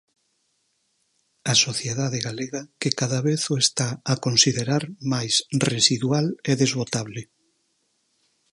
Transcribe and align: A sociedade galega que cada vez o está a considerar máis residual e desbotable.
A 1.51 1.53
sociedade 1.65 2.19
galega 2.27 2.61
que 2.81 2.89
cada 2.99 3.19
vez 3.27 3.41
o 3.53 3.55
está 3.65 3.89
a 4.13 4.13
considerar 4.25 4.83
máis 5.13 5.33
residual 5.71 6.25
e 6.49 6.51
desbotable. 6.61 7.21